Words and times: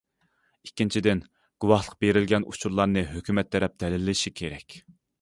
ئىككىنچىدىن، 0.67 1.21
گۇۋاھلىق 1.65 1.99
بېرىلگەن 2.05 2.49
ئۇچۇرلارنى 2.49 3.07
ھۆكۈمەت 3.15 3.55
تەرەپ 3.57 3.81
دەلىللىشى 3.85 4.39
كېرەك. 4.43 4.85